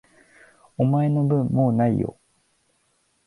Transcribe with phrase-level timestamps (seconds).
[0.79, 2.17] お前の分、もう無いよ。